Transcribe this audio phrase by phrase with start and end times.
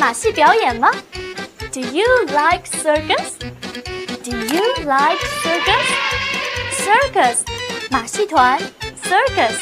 [0.00, 0.90] 马戏表演吗？
[1.72, 3.32] Do you like circus?
[4.22, 5.86] Do you like circus?
[6.78, 7.38] Circus，
[7.90, 8.60] 马戏团，
[9.02, 9.54] circus。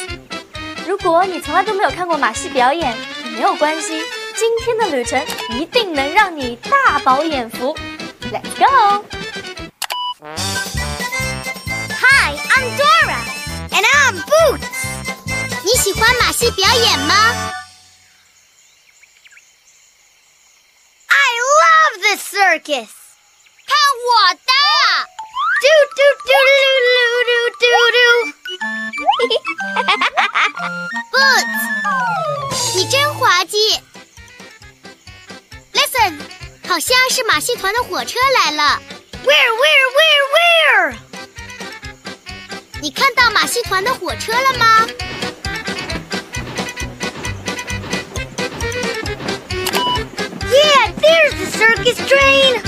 [0.87, 2.95] 如果你从来都没有看过马戏表演，
[3.35, 4.03] 没有关系，
[4.37, 7.75] 今天的旅程一定能让你大饱眼福。
[8.31, 9.05] Let's go!
[12.01, 13.21] Hi, I'm Dora,
[13.71, 14.85] and I'm Boots.
[15.65, 17.15] 你喜欢马戏表演吗
[22.02, 22.90] ？the circus，
[23.68, 23.72] 看
[24.08, 24.52] 我的！
[25.62, 27.64] 嘟嘟嘟嘟嘟嘟
[27.96, 27.98] 嘟！
[29.76, 30.68] 哈哈哈哈哈
[31.12, 31.64] ！Boots，
[32.76, 33.58] 你真滑稽。
[35.74, 36.12] Listen，
[36.68, 38.82] 好像是马戏团的火车来了。
[39.26, 40.98] Where where where where？
[42.82, 44.88] 你看到马戏团的火车了吗
[51.60, 52.62] ？Circus train，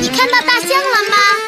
[0.00, 1.47] 你看到大象了吗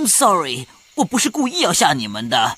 [0.00, 2.56] I'm sorry，我不是故意要吓你们的。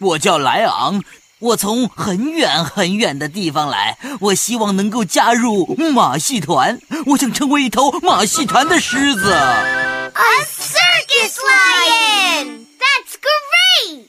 [0.00, 1.02] 我叫莱昂，
[1.38, 3.96] 我从很远很远的地方来。
[4.20, 9.32] 我希望能够加入马戏团，我想成为一头马戏团的狮子。
[9.32, 12.66] A circus lion!
[12.76, 14.08] That's great!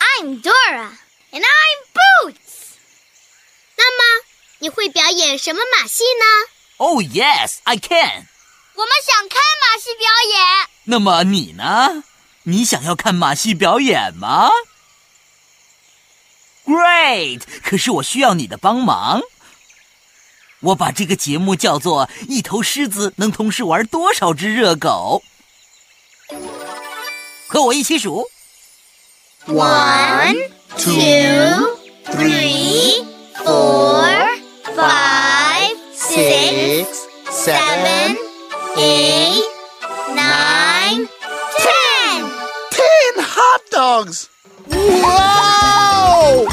[0.00, 0.92] I'm Dora,
[1.30, 2.38] and I'm Boots.
[3.76, 4.24] 那么
[4.60, 6.24] 你会表演什么马戏呢
[6.78, 8.28] ？Oh yes, I can.
[8.76, 10.68] 我们想看马戏表演。
[10.84, 12.04] 那么你呢？
[12.44, 14.50] 你想要看马戏表演吗
[16.64, 17.42] ？Great！
[17.62, 19.20] 可是我需要你的帮忙。
[20.60, 25.22] 我把这个节目叫做《一头狮子能同时玩多少只热狗》。
[27.48, 28.28] 和我一起数
[29.46, 31.78] ：one, two,
[32.12, 33.04] three,
[33.44, 34.40] four,
[34.74, 36.86] five, six,
[37.30, 38.16] seven,
[38.76, 39.25] eight,
[43.36, 44.24] hot dogs!
[45.02, 45.10] 哇
[46.06, 46.46] 哦！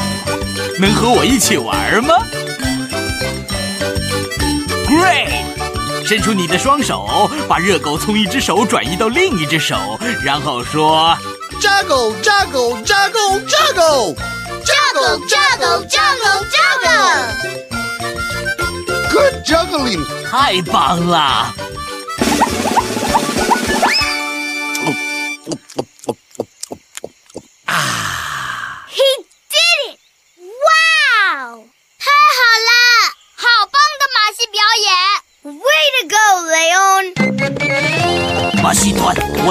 [0.80, 2.16] 能和我一起玩吗
[4.88, 5.30] ？Great！
[6.06, 11.18] 伸出你的双手，把热狗从一只手转移到另一只手，然后说
[11.62, 14.16] ：“Juggle, juggle, juggle, juggle,
[14.66, 17.32] juggle, juggle, juggle, juggle。”
[19.10, 20.06] Good juggling！
[20.30, 21.54] 太棒了！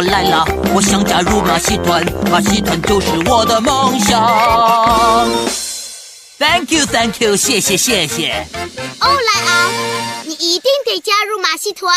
[0.03, 0.45] 我来啦！
[0.75, 4.21] 我想加入马戏团，马戏团就是我的梦想。
[6.41, 8.45] Thank you, Thank you，谢谢谢谢。
[8.99, 9.73] 欧莱昂，
[10.25, 11.97] 你一定得加入马戏团。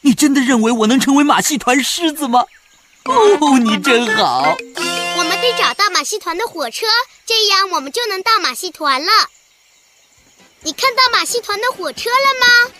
[0.00, 2.42] 你真的认为我能成为马戏团狮子吗？
[3.04, 4.56] 哦，你真好。
[5.18, 6.86] 我们得找到马戏团的火车，
[7.26, 9.12] 这样我们就能到马戏团了。
[10.62, 12.72] 你看到马戏团的火车了吗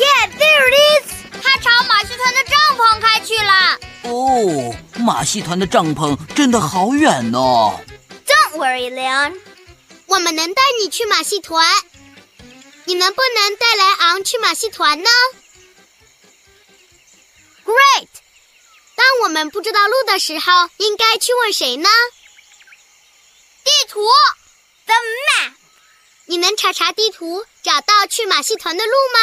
[0.00, 1.06] ？Yeah, there it is！
[1.42, 3.78] 它它朝马戏团的帐篷开去了。
[4.04, 4.74] 哦，
[5.04, 7.80] 马戏团的帐篷真的好远哦。
[8.26, 9.38] Don't worry, Leon.
[10.06, 11.66] 我们能带你去马戏团，
[12.84, 15.10] 你能不能带莱昂去马戏团呢
[17.64, 18.08] ？Great！
[18.94, 21.88] 当我们不知道路的时候，应该去问谁呢？
[23.64, 24.00] 地图
[24.86, 25.52] The map.
[26.26, 29.18] 你能查查地图，找到去马戏团的路吗？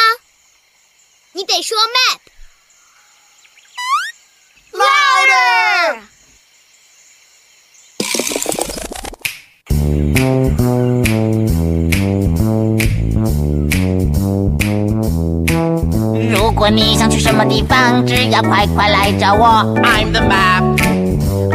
[1.34, 2.18] 你得说 map。
[4.72, 5.98] Louder!
[16.30, 19.46] 如果你想去什么地方，只要快快来找我。
[19.82, 20.62] I'm the map.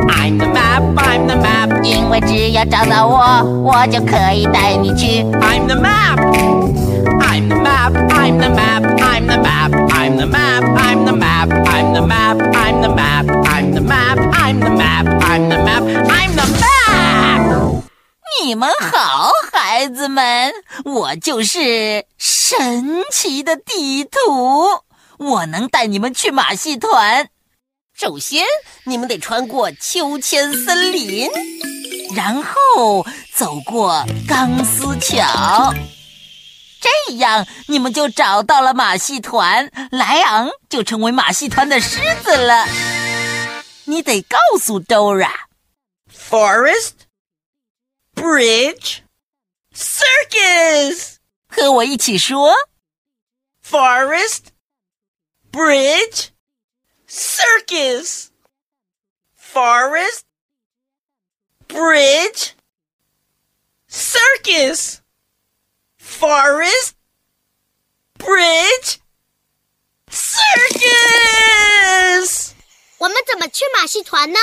[0.08, 0.84] I'm the map.
[0.96, 1.84] I'm the map.
[1.84, 5.24] 因为只要找到我，我就可以带你去。
[5.42, 6.20] I'm the map.
[7.20, 7.94] I'm the map.
[8.14, 8.93] I'm the map.
[10.24, 10.64] The map.
[10.64, 11.50] I'm the map.
[11.68, 12.38] I'm the map.
[12.56, 13.28] I'm the map.
[13.46, 14.18] I'm the map.
[14.34, 15.06] I'm the map.
[15.22, 15.84] I'm the map.
[15.84, 17.84] I'm the map.
[18.42, 20.54] 你们好，孩子们，
[20.86, 24.82] 我就是神奇的地图，
[25.18, 27.28] 我能带你们去马戏团。
[27.94, 28.44] 首先，
[28.86, 31.30] 你们得穿过秋千森林，
[32.16, 33.06] 然后
[33.36, 35.74] 走过钢丝桥，
[36.84, 42.68] 这样你们就找到了马戏团，莱昂就成为马戏团的狮子了。
[43.86, 45.32] 你得告诉 Dora。
[46.12, 46.94] Forest.
[48.14, 49.00] Bridge.
[49.74, 51.16] Circus.
[51.48, 52.54] 和我一起说
[53.66, 54.48] Forest.
[55.52, 56.30] Bridge.
[57.08, 58.28] Circus.
[59.38, 60.24] Forest.
[61.68, 62.52] Bridge.
[63.90, 65.03] Circus.
[66.04, 66.94] Forest.
[68.18, 69.00] Bridge.
[70.12, 71.32] Circus.
[72.98, 74.40] 我们怎么去马戏团呢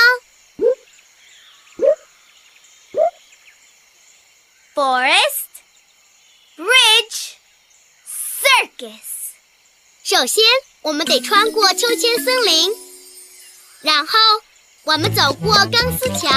[4.75, 5.47] ？Forest.
[6.57, 7.35] Bridge.
[8.41, 8.91] Circus.
[10.03, 10.43] 首先，
[10.81, 12.71] 我们得穿过秋千森林，
[13.81, 14.19] 然后
[14.83, 16.29] 我们走过钢丝桥，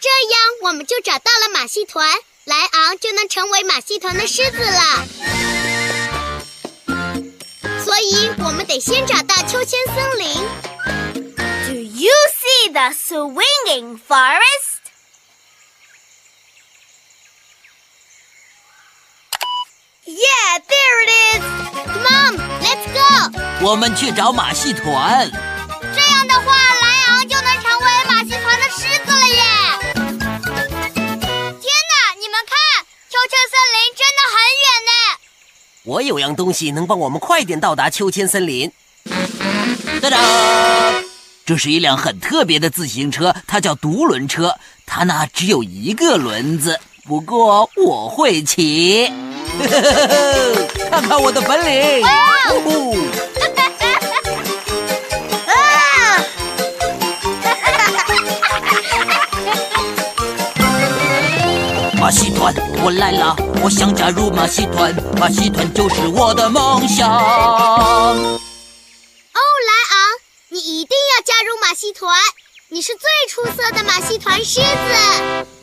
[0.00, 5.06] 这样我们就找到了马戏团，莱昂就能成为马戏团的狮子了。
[7.84, 10.34] 所以，我们得先找到秋千森林。
[11.68, 14.80] Do you see the swinging forest?
[20.04, 21.42] Yeah, there it is.
[21.86, 23.66] Come on, let's go！
[23.66, 25.30] 我们去找马戏团。
[35.84, 38.70] 我有样东西能帮我们快点到达秋千森林。
[40.00, 40.16] 哒哒，
[41.44, 44.54] 这是一辆很特别的自行车，它叫独轮车，
[44.86, 49.12] 它呢只有一个轮子，不过我会骑。
[50.88, 52.06] 看看我的本领！
[52.48, 52.96] 呼呼
[62.02, 62.52] 马戏团，
[62.82, 63.36] 我来了！
[63.62, 67.08] 我想加入马戏团，马戏团就是我的梦想。
[67.08, 68.42] 欧，莱
[69.88, 70.18] 昂，
[70.48, 72.20] 你一定要加入马戏团，
[72.70, 74.66] 你是最出色的马戏团狮子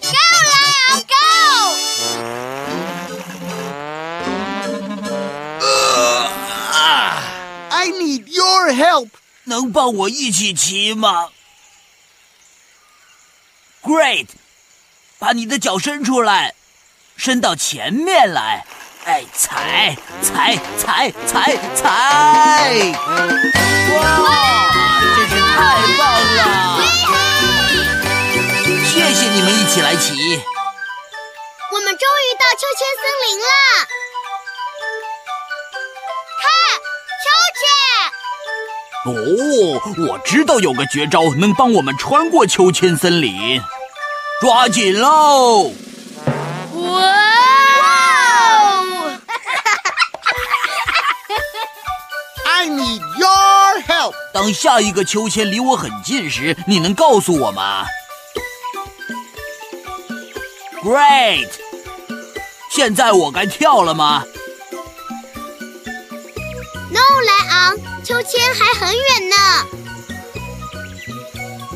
[0.01, 0.15] ！Go，
[0.48, 0.55] 莱
[0.88, 1.03] 昂
[7.67, 9.10] ，Go！I need your help.
[9.43, 11.31] 能帮我一起骑吗
[13.84, 14.27] ？Great，
[15.20, 16.56] 把你的脚伸出来，
[17.18, 18.66] 伸到前面来。
[19.04, 22.94] 哎，踩踩踩踩踩！
[23.92, 24.02] 哇，
[25.16, 25.58] 真是太
[25.98, 26.02] 棒
[26.36, 26.40] 了！
[28.86, 30.14] 谢谢你们一起来骑。
[31.72, 33.48] 我们终于到秋千森林了，
[36.40, 36.48] 看，
[37.26, 37.28] 秋
[37.60, 37.62] 千！
[39.06, 43.62] 哦，我知道有个绝招能帮我们穿过秋千森林，
[44.41, 45.74] 抓紧喽！
[46.74, 47.12] 哇！
[52.46, 54.13] I need your help.
[54.34, 57.86] 当下一个秋千离我很近时，你能告诉我吗
[60.81, 61.50] ？Great！
[62.72, 64.24] 现在我该跳了吗
[66.91, 69.36] ？No，莱昂，秋千还很远呢。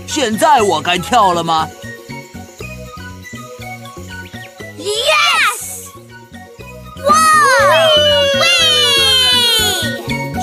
[0.07, 1.67] 现在我该跳了吗？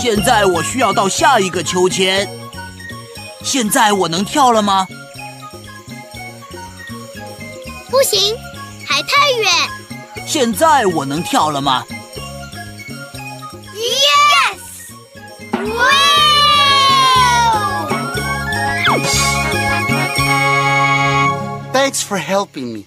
[0.01, 2.27] 现在我需要到下一个秋千。
[3.43, 4.87] 现在我能跳了吗？
[7.91, 8.35] 不行，
[8.87, 9.51] 还太远。
[10.27, 11.85] 现在我能跳了吗
[13.75, 14.59] ？Yes！
[15.75, 15.85] 哇
[21.75, 22.85] ！Thanks for helping me.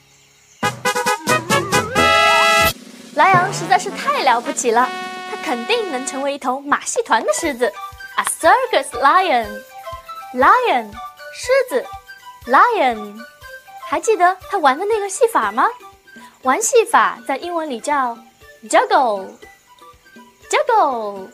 [3.13, 5.12] 莱昂实在是太了不起了，他
[5.43, 7.71] 肯定能成为一头马戏团的狮子
[8.15, 9.61] ，a circus lion。
[10.33, 10.89] lion，
[11.33, 11.85] 狮子
[12.47, 13.19] ，lion。
[13.87, 15.67] 还记得他玩的那个戏法吗？
[16.41, 18.17] 玩戏法在英文里叫
[18.67, 21.27] juggle，juggle。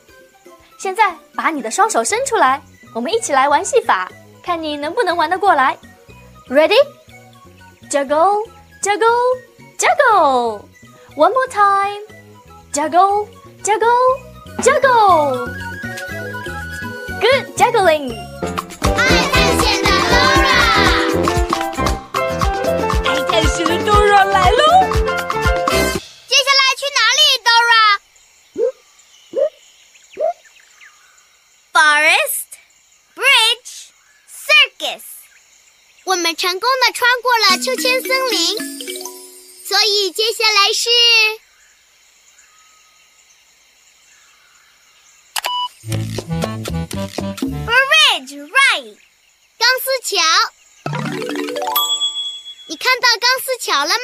[0.78, 2.60] 现在把你的双手伸出来，
[2.94, 4.10] 我们一起来玩戏法，
[4.42, 5.78] 看你能不能玩得过来。
[6.48, 8.46] Ready？Juggle,
[8.82, 9.38] juggle,
[9.78, 10.60] juggle.
[11.16, 13.26] One more time，juggle
[13.62, 14.16] Juggle,
[14.64, 15.52] juggle,
[15.92, 16.32] juggle.
[17.20, 18.06] Good juggling.
[18.96, 18.98] 爱
[19.30, 20.58] 探险的 Laura，
[23.04, 24.62] 爱探险的 Dora 来喽！
[26.26, 27.20] 接下来去哪里
[31.74, 32.48] ，Dora？Forest
[33.14, 33.72] Bridge
[34.26, 35.04] Circus，
[36.04, 38.56] 我们成功的穿过了秋千森林，
[39.68, 40.88] 所以接下来是
[47.00, 48.96] Bridge Right，
[49.58, 50.20] 钢丝桥。
[52.66, 53.94] 你看到钢丝桥了吗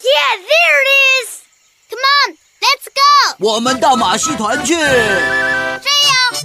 [0.00, 0.88] ？Yeah, there it
[1.24, 1.28] is.
[1.88, 3.00] Come on, let's go.
[3.38, 4.74] 我们到马戏团去。
[4.74, 4.92] 这样，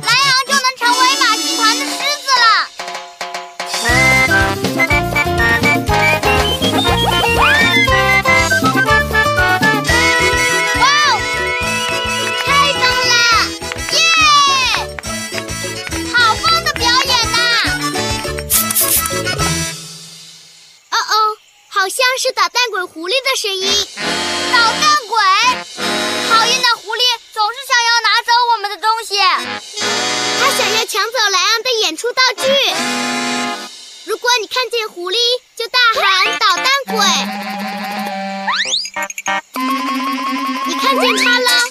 [0.03, 1.85] 莱昂就能成为马戏团的
[21.91, 23.67] 像是捣蛋鬼狐狸的声音。
[24.53, 25.19] 捣蛋鬼！
[26.29, 27.01] 讨厌的狐狸
[27.33, 29.19] 总是想要拿走我们的东西。
[30.39, 32.43] 他想要抢走莱昂的演出道具。
[34.05, 35.17] 如果你看见狐狸，
[35.57, 36.95] 就大喊“捣蛋鬼”。
[40.67, 41.49] 你看见他了？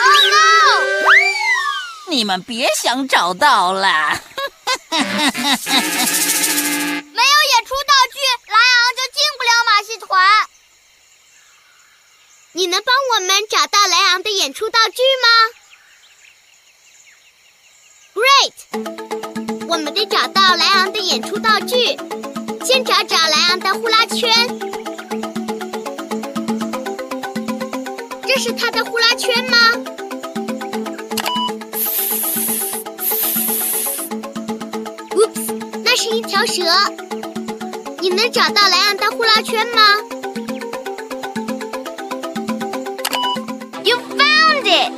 [0.00, 0.40] Oh no！
[2.08, 4.20] 你们别想找到了。
[4.90, 4.96] 没
[7.22, 10.08] 有演出道具，莱昂就进不了马戏团。
[12.52, 15.28] 你能帮我们找到莱昂的演出道具吗
[18.14, 18.54] ？Great！
[19.68, 21.98] 我们得找到莱昂的演出道具。
[22.64, 24.32] 先找找莱昂的呼啦圈。
[28.26, 29.72] 这是他的呼啦圈吗
[36.08, 36.62] 是一条蛇。
[38.00, 39.82] 你能找到莱昂的呼啦圈吗
[43.84, 44.92] ？You found it！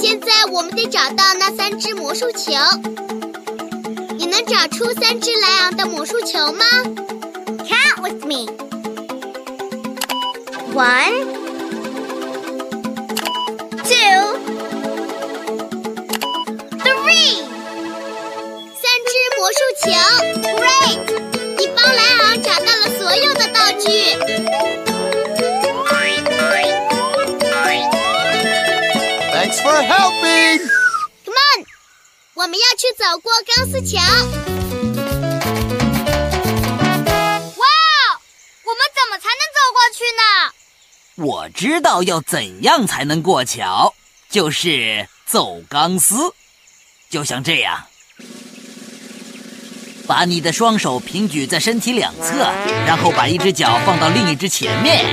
[0.00, 2.52] 现在我们得找到那三只魔术球。
[4.18, 6.64] 你能找出三只莱昂的魔术球吗
[7.64, 8.46] ？Count with me.
[10.74, 11.33] One,
[29.32, 30.58] Thanks for helping.
[31.24, 31.66] Come on，
[32.32, 34.00] 我们要去走过钢丝桥。
[37.58, 37.64] 哇，
[38.64, 40.22] 我们怎么才能走过去呢？
[41.16, 43.94] 我知道要怎样才能过桥，
[44.30, 46.34] 就是走钢丝，
[47.10, 47.86] 就像这样。
[50.06, 52.52] 把你的双手平举在身体两侧，
[52.86, 55.04] 然后把一只脚放到另一只前面，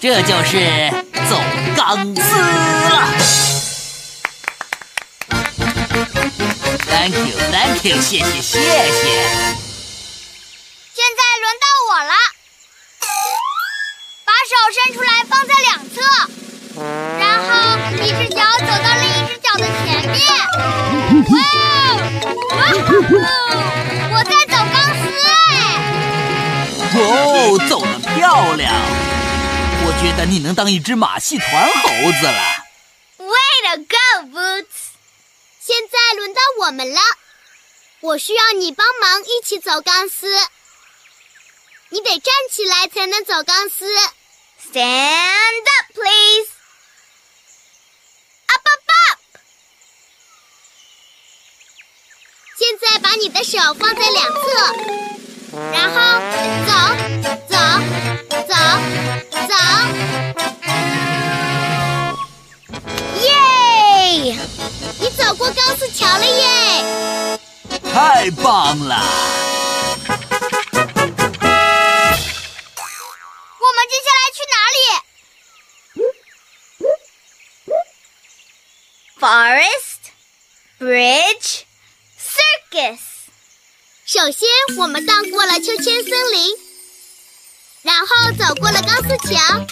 [0.00, 0.90] 这就是
[1.28, 1.40] 走
[1.76, 3.08] 钢丝了。
[6.88, 8.60] Thank you, thank you，谢谢谢谢。
[10.92, 12.12] 现在轮到我了，
[14.24, 15.94] 把手伸出来放在两侧，
[17.18, 17.48] 然后
[18.02, 18.42] 一只脚走到另一只脚
[19.56, 20.16] 的前面。
[22.50, 22.82] 哇哦！
[23.16, 23.54] 哇哦！
[24.12, 25.04] 我在走钢丝。
[25.52, 25.58] 哎！
[26.98, 27.00] 哦，
[27.68, 28.64] 走得漂亮！
[29.84, 31.88] 我觉得你能当一只马戏团猴
[32.20, 32.64] 子了。
[33.18, 33.26] Way
[33.64, 34.76] to go, Boots！
[35.60, 37.00] 现在轮到我们了，
[38.00, 40.26] 我需要你帮忙一起走钢丝。
[41.90, 43.84] 你得站起来才能走钢丝。
[44.72, 46.48] Stand up, please.
[48.48, 49.18] Up, up, up.
[52.58, 54.40] 现在把你的手放在两侧，
[55.72, 55.96] 然后
[56.66, 56.72] 走，
[57.50, 57.54] 走，
[58.48, 58.54] 走，
[59.46, 59.52] 走。
[63.20, 63.30] 耶！
[64.98, 66.88] 你走过钢丝桥了耶！
[67.92, 69.04] 太棒了！
[73.58, 74.78] 我们接下来去哪里
[79.20, 80.00] ？Forest
[80.80, 81.50] Bridge
[82.76, 83.00] Circus。
[84.04, 86.54] 首先，我们荡过了秋千森林，
[87.80, 89.66] 然后走过了钢丝桥，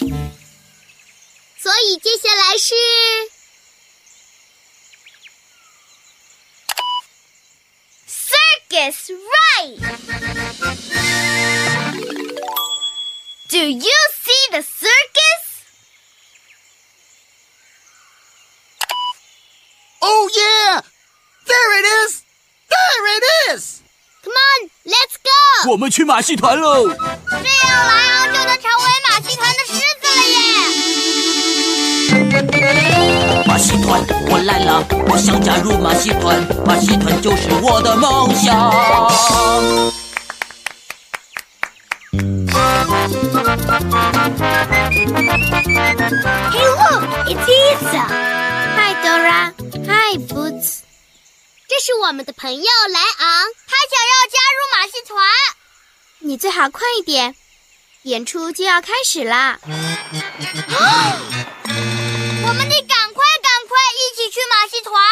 [1.60, 2.74] 所以接下来是
[8.08, 9.78] circus right.
[13.50, 13.94] Do you
[14.24, 15.42] see the circus?
[20.00, 20.82] Oh, yeah!
[21.46, 22.22] There it is!
[22.66, 23.82] There it is!
[24.22, 25.30] Come on, let's go.
[25.66, 26.86] 我们去马戏团喽！
[26.86, 26.98] 这样
[27.30, 30.22] 莱昂就能成为马戏团的狮子了
[32.60, 33.44] 耶！
[33.46, 34.84] 马戏团，我来了！
[35.08, 38.70] 我想加入马戏团，马戏团就是我的梦想。
[46.52, 48.04] Hey, look, it's Isa.
[48.76, 49.52] Hi, Dora.
[49.88, 50.83] Hi, Boots.
[51.76, 55.26] 这是我们的朋友莱昂，他想要加入马戏团。
[56.20, 57.34] 你最好快一点，
[58.02, 59.58] 演出就要开始啦！
[59.60, 59.72] 我
[62.52, 65.02] 们得赶快赶快一起去马戏团。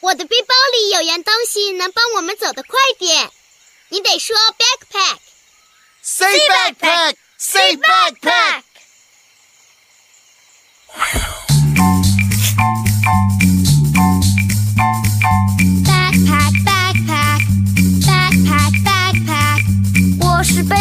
[0.00, 3.30] 我的背包里有样东西能帮我们走得快点，
[3.90, 5.18] 你得说 backpack。
[6.02, 7.14] Say backpack!
[7.38, 8.18] Say backpack!
[8.20, 8.62] Backpack,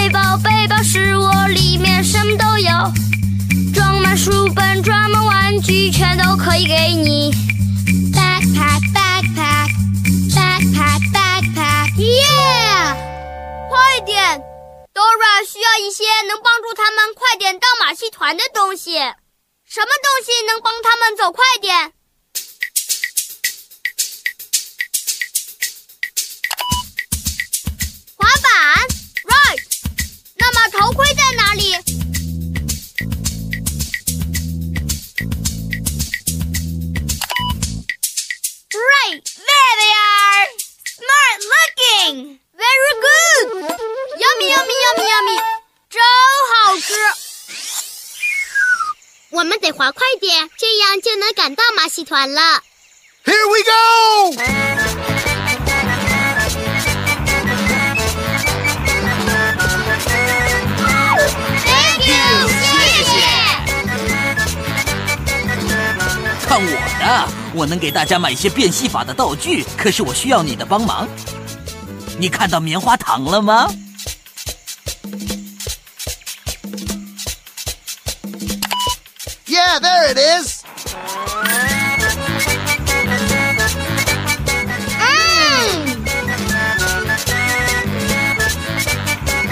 [0.10, 2.72] 背包，背包是我，里面什么都有，
[3.76, 7.32] 装满书本，装满玩具，全都可以给你。
[8.12, 9.70] Backpack, backpack,
[10.34, 11.94] backpack, backpack.
[11.96, 12.96] Yeah！
[13.70, 14.42] 快点
[14.96, 18.94] ，Dora 需要一些能帮助他们快点到马戏团的东西。
[18.94, 21.94] 什么东西能帮他们走快点？
[30.62, 31.74] 那么头盔在哪里
[38.74, 40.48] ？Right, there they are.
[40.98, 42.40] Smart looking.
[42.58, 43.48] Very good.
[44.20, 45.40] Yummy, yummy, yummy, yummy.
[45.90, 46.02] 真
[46.52, 46.94] 好吃。
[49.30, 52.62] 我们得滑快点，这样就能赶到马戏团了。
[53.24, 55.19] Here we go!
[66.50, 66.66] 看我
[67.00, 71.08] 的，我能给大家买一些变戏法的道具，可是我需要你的帮忙。
[72.18, 73.70] 你看到棉花糖了吗
[79.46, 80.64] ？Yeah, there it is!
[85.00, 86.04] 嗯，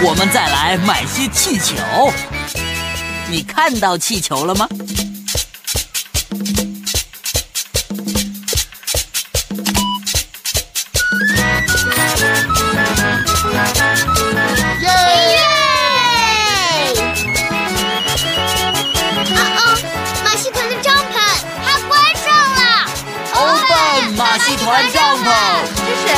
[0.01, 1.75] 我们再来买些气球。
[3.29, 4.67] 你看到气球了吗？
[24.67, 25.25] 马戏团帐篷。
[25.77, 26.11] 是谁？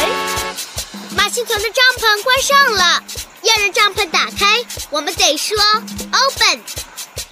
[1.16, 3.04] 马戏团的帐篷关上了，
[3.44, 5.56] 要让帐篷打开，我们得说
[6.12, 6.60] open。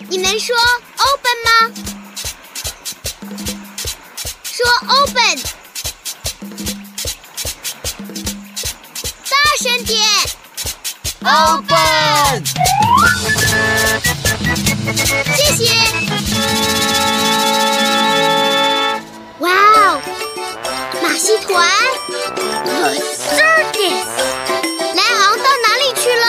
[0.10, 0.56] 你能说
[0.97, 1.49] open 吗？
[4.43, 4.63] 说
[4.99, 5.41] open，
[9.27, 9.99] 大声点
[11.23, 12.45] Open！
[15.36, 15.65] 谢谢。
[21.41, 21.56] 团
[22.65, 24.08] ，the circus，
[24.95, 26.26] 莱昂到哪里去了？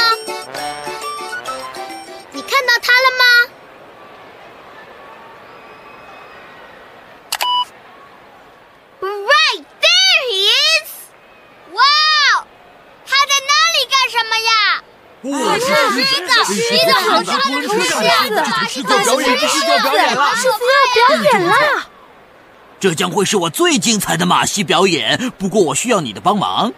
[2.33, 3.25] 你看到他了吗，
[13.07, 14.51] 他在那里干什么呀？
[15.59, 15.65] 狮，
[16.05, 16.53] 狮？
[19.05, 20.51] 表演，是要表演了，是要
[20.95, 21.53] 表演了。
[22.81, 25.33] 这将会是我最精彩的马戏表演。
[25.37, 26.73] 不过我需要你的帮忙，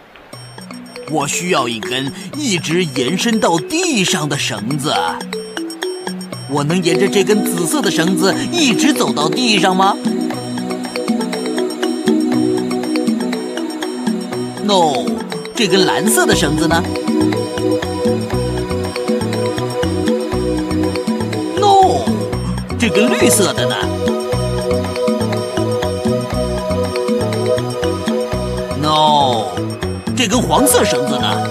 [1.11, 4.93] 我需要一根一直延伸到地上的绳子。
[6.49, 9.95] 我能沿着这根紫色的绳子一直走到地上吗
[14.65, 15.05] ？No，
[15.55, 16.83] 这根蓝色的绳子呢
[21.57, 22.01] ？No，
[22.79, 23.75] 这根绿色的呢
[30.21, 31.43] 这根黄色绳子呢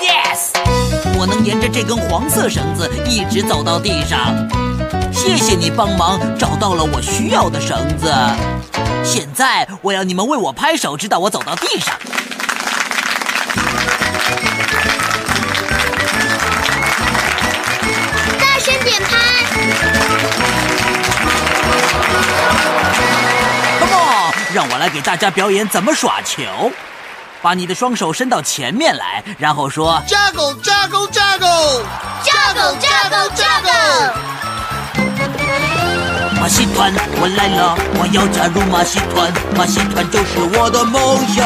[0.00, 0.52] ？Yes，
[1.18, 4.48] 我能沿着这根黄色绳子一直走到地上。
[5.12, 8.14] 谢谢你帮忙找到了我需要的绳子。
[9.02, 11.92] 现在我要你们为我拍手，直到我走到地上。
[24.52, 26.42] 让我来给大家表演怎么耍球。
[27.42, 31.82] 把你的双手伸到前面来，然后说 Juggle, juggle, juggle.
[32.22, 34.12] juggle juggle juggle，
[36.38, 41.38] 马戏团，我来了，我要加入马戏团，马戏团就是我的梦想。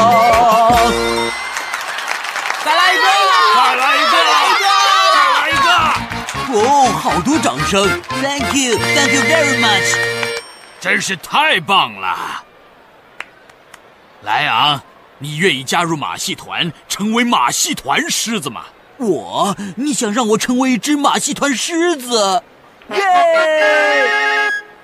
[2.64, 3.06] 再来一个，
[3.54, 4.14] 再来一个，
[5.14, 5.68] 再来一个，
[6.58, 7.86] 哦，好多掌声
[8.20, 9.94] ！Thank you, thank you very much。
[10.80, 12.43] 真是太棒了！
[14.24, 14.80] 莱昂，
[15.18, 18.62] 你愿意加入马戏团，成为马戏团狮子吗？
[18.96, 22.42] 我，你想让我成为一只马戏团狮子？
[22.90, 23.00] 耶！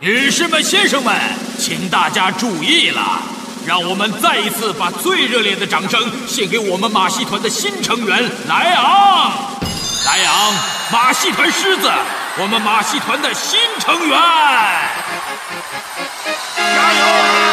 [0.00, 1.18] 女士们、先生们，
[1.58, 3.22] 请大家注意了，
[3.66, 9.32] 让我们再一次把最热烈的掌声献给我们马戏团的新成员莱昂。
[10.04, 10.54] 莱昂，
[10.92, 11.90] 马戏团狮子，
[12.38, 14.18] 我们马戏团的新成员，
[16.56, 17.49] 加油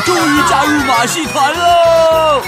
[0.00, 2.42] 终于加入马戏团喽！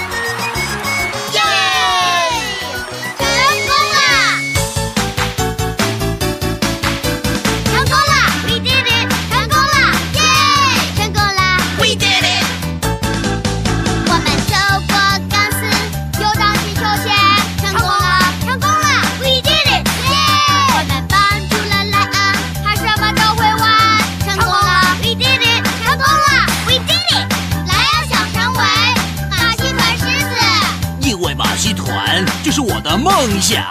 [33.21, 33.61] 梦想。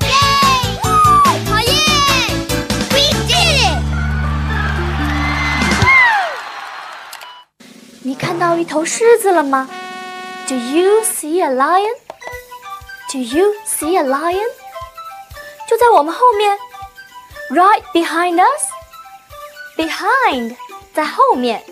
[0.00, 0.08] 耶！
[0.82, 1.72] 好耶
[2.88, 3.76] ！We did it！
[8.00, 9.68] 你看到一头狮子了吗
[10.48, 11.98] ？Do you see a lion?
[13.12, 14.48] Do you see a lion?
[15.68, 16.56] 就在我们后面
[17.50, 18.70] ，right behind us.
[19.76, 20.56] Behind
[20.94, 21.62] 在后面，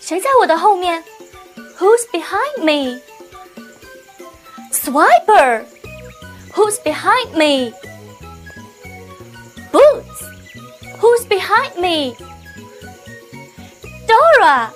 [0.00, 1.04] 谁在我的后面
[1.78, 3.02] ？Who's behind me?
[4.72, 5.66] Swiper.
[6.54, 7.72] Who's behind me?
[9.72, 10.24] Boots.
[11.00, 12.16] Who's behind me?
[14.06, 14.70] Dora.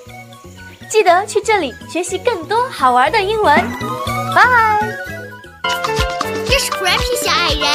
[0.88, 3.56] 记得去这里学习更多好玩的英文。
[4.34, 4.92] Bye.。
[6.46, 7.66] 这是 Grumpy 小矮人，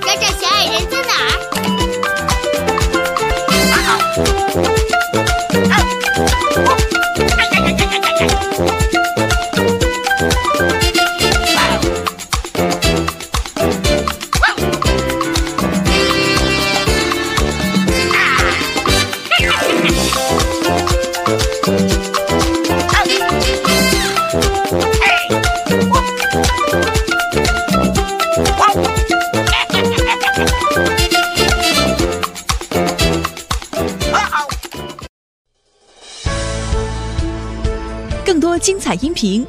[0.00, 1.91] 找找小矮人在哪儿？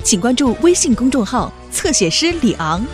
[0.04, 2.86] 请关注微信公众号“侧写师李昂”。